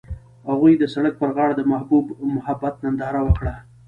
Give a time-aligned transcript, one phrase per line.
[0.49, 2.05] هغوی د سړک پر غاړه د محبوب
[2.35, 3.55] محبت ننداره وکړه.